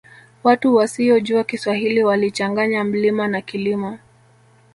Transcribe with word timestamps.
Watu 0.43 0.75
wasiyojua 0.75 1.43
kiswahili 1.43 2.03
walichanganya 2.03 2.83
mlima 2.83 3.27
na 3.27 3.41
kilima 3.41 3.99